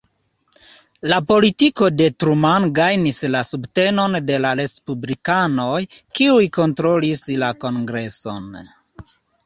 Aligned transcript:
La 1.11 1.19
politiko 1.31 1.89
de 1.99 2.07
Truman 2.23 2.65
gajnis 2.79 3.21
la 3.35 3.43
subtenon 3.51 4.19
de 4.31 4.41
la 4.49 4.55
respublikanoj 4.63 5.79
kiuj 5.95 6.43
kontrolis 6.61 7.27
la 7.47 7.57
kongreson. 7.67 8.55